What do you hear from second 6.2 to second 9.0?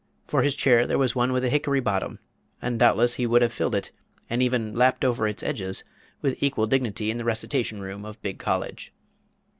with equal dignity in the recitation room of Big College.